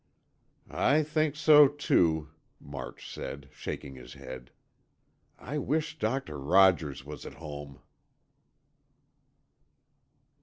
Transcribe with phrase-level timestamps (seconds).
[0.71, 4.49] "I think so, too," March said, shaking his head.
[5.37, 7.79] "I wish Doctor Rogers was at home."